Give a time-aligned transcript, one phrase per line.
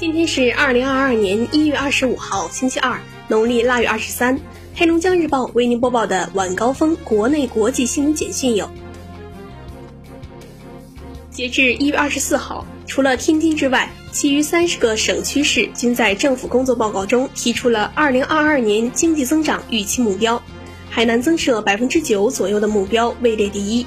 [0.00, 2.98] 今天是二零二二年一月二十五号，星期二，
[3.28, 4.40] 农历腊月二十三。
[4.74, 8.66] 黑龙江日报为您播报的晚高峰国内国际新闻简讯有：
[11.30, 20.42] 截至一月二十四号，除了天津之外，其余三十个省区市均在政府工作报告中提出了二零二二年经济增长预期目标。
[20.88, 23.84] 海南增设百分之九左右的目标，位列第一。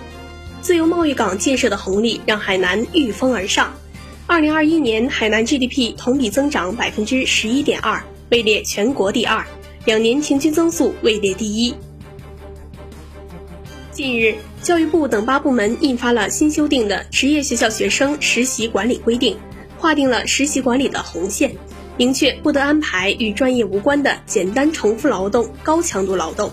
[0.62, 3.74] 自由贸易港建设的红利让海南御风而上。
[4.34, 9.46] 二零二一年，海南 GDP 同比增长百分之十一点二，位列全国第二，
[9.86, 11.76] 两年平均增速位列第一。
[13.92, 19.36] 近日，教育部等八部门印发了新修订的《职业学校学生实习管理规定》，
[19.78, 21.56] 划定了实习管理的红线，
[21.96, 26.52] 明确不得安排与专业无关的简单重复劳动、高强度劳动，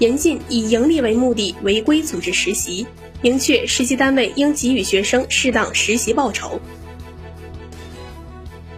[0.00, 2.86] 严禁以盈利为目的违规组织实习，
[3.22, 6.60] 明确实习单位应给予学生适当实习报酬。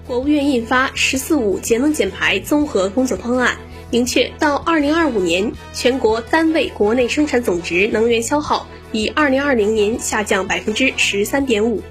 [0.08, 3.58] 国务院印发“十四五”节能减排综合工作方案，
[3.90, 11.82] 明确到二零二五年，全国单位国内生产总值能源消耗比二零二零年下降百分之十三点五。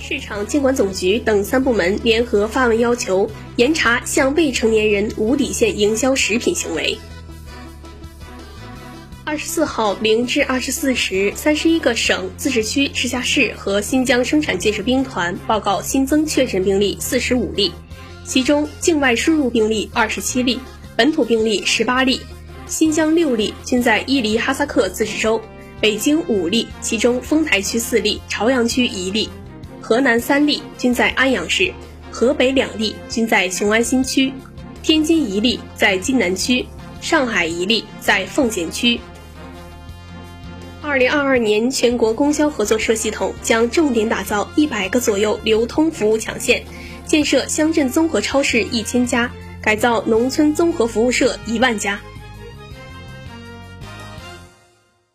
[0.00, 6.98] 市场监管总局等三部门联合发文要求严查向未成年人无底线营销食品行为。
[9.30, 17.70] 二十四号零至二十四时，三十一个省、自治区、直辖市和新疆生产建设兵团报告新增确诊病例四十五例，
[18.24, 20.58] 其中境外输入病例二十七例，
[20.96, 22.20] 本土病例十八例。
[22.66, 25.40] 新疆六例均在伊犁哈萨克自治州，
[25.80, 29.28] 北京五例，其中丰台区四例，朝阳区一例。
[29.80, 31.72] 河南三例均在安阳市，
[32.10, 34.32] 河北两例均在雄安新区，
[34.82, 36.66] 天津一例在津南区，
[37.00, 38.98] 上海一例在奉贤区。
[40.90, 46.64] 二零二二年，全国供销合作社系统将重点打造一百个左右流通服务强县，
[47.06, 49.30] 建设乡镇综合超市一千家，
[49.62, 52.00] 改造农村综合服务社一万家。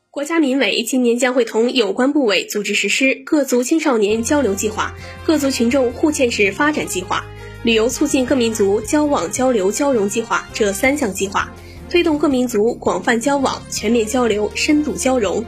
[0.10, 4.96] 国家民委今年将会同有关部委组织实施各族青少年交流计划、
[5.26, 7.26] 各族群众互鉴式发展计划、
[7.64, 11.52] 旅游促进各民族交往交流交融计划这三项计划，
[11.90, 15.44] 推动各民族广泛交往、全面交流、深度交融。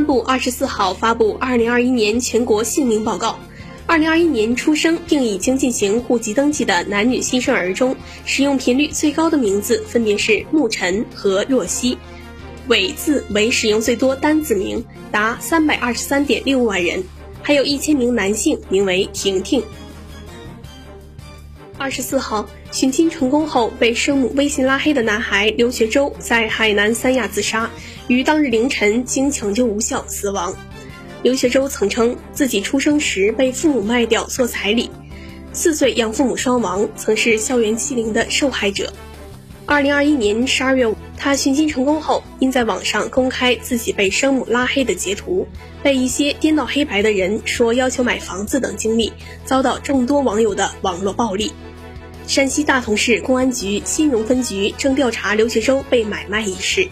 [0.00, 3.38] 安部二十四号发布二零二一年全国姓名报告。
[3.84, 7.94] 二零二一年出生并已经进行户籍登记的男女新生儿中，
[8.24, 11.98] 使用频率最高的名字分别是沐晨和若曦，
[12.68, 17.04] 伟字为使用最多单字名，达三百二十三点六万人，
[17.42, 19.62] 还有一千名男性名为婷婷。
[21.76, 27.68] 二十四号寻亲成功后被生母微信拉黑的男孩刘学周在海南三亚自杀。
[28.10, 30.52] 于当日凌晨经抢救无效死亡。
[31.22, 34.90] 刘学周曾称自己出生时被父母卖掉做彩礼，
[35.52, 38.92] 四岁养父母双亡，曾是校园欺凌的受害者。
[39.64, 45.46] 二零二一年十二月五，他寻亲成功后，因在网上公开自己被生母拉黑的截图，
[45.80, 49.12] 被一些颠倒黑白的人说要求买房子等经历，
[49.44, 51.52] 遭到众多网友的网络暴力。
[52.26, 56.88] 山西大同市公安局新荣分局正调查刘学周被买卖一事。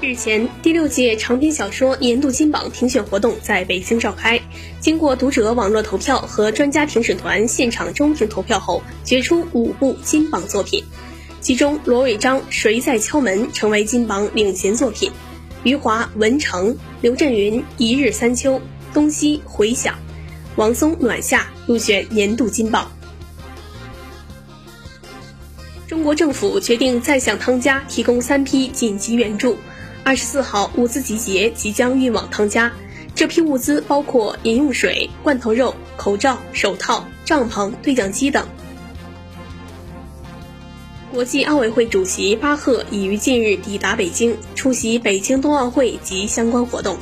[0.00, 4.40] 日前，第六届长篇小说年度金榜评选活动在北京召开。
[4.78, 10.84] 经过读者网络投票和专家评审团现场中评投票后，决出五部金榜作品。
[11.40, 15.10] 其中，罗伟章《谁在敲门》成为金榜领衔作品；
[15.64, 18.54] 余华《文成》，刘震云《一日三秋》，
[18.94, 19.94] 东西《回响》，
[20.54, 22.88] 王松《暖夏》入选年度金榜。
[25.88, 29.56] 中国政府决定再向汤加提供三批紧急援助。
[30.08, 32.72] 二十四号，物资集结即将运往汤加。
[33.14, 38.48] 这批物资包括饮用水、罐头肉、口罩、手套、帐篷、对讲机等。
[41.12, 46.96] 国际奥委会主席巴赫已于近日抵达北京，出席北京冬奥会及相关活动。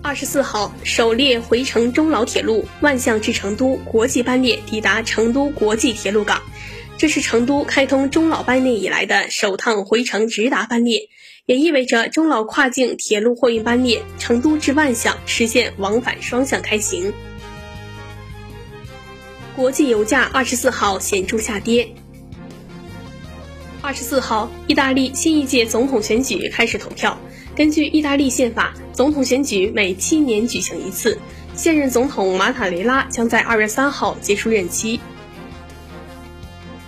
[0.00, 6.40] 二十四号，首列回程中老铁路万象至成都国际班列抵达成都国际铁路港。
[6.96, 11.08] 这是成都开通中老班列以来的首趟回程直达班列，
[11.44, 17.12] 也意味着中老跨境铁路货运班列成都至万象实现往返双向开行。
[19.54, 21.88] 国际油价二十四号显著下跌。
[23.82, 27.18] 二十四号，意大利新一届总统选举开始投票。
[27.54, 31.18] 根据意大利宪法，总统选举每七年举行一次，
[31.54, 34.98] 现任总统马塔雷拉将在二月三号结束任期。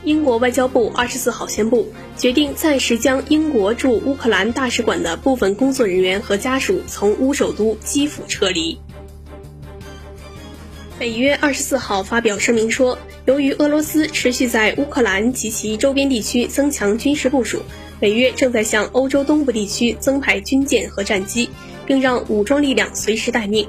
[0.07, 8.79] 英国外交部二十四号宣布，决定暂时将英国驻乌克兰大使馆的部分工作人员和家属从乌首都基辅撤离。
[10.97, 17.63] 北约二十四号发表声明说，由于俄罗斯持续在乌克兰及其周边地区增强军事部署，
[17.99, 21.51] 北约正在向欧洲东部地区增派军舰和战机，
[21.85, 23.69] 并让武装力量随时待命。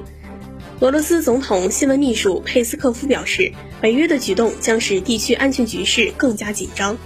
[0.80, 6.96] 俄罗斯总统新闻秘书佩斯科夫表示，北约的举动将使地区安全局势更加紧张。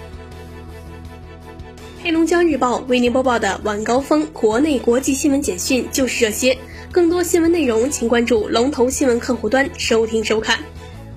[2.05, 6.59] 黑龙江日报为您播报的晚高峰国内国际新闻简讯就是这些，
[6.91, 10.59] 更多新闻内容请关注龙头新闻客户端收听收看。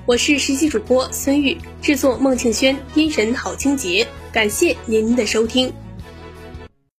[0.06, 5.74] 我是实习主播孙玉，制作孟庆轩，音神郝清杰，感谢您的收听。